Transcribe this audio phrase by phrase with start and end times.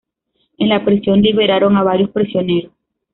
[0.57, 2.73] En la prisión liberaron a varios prisioneros.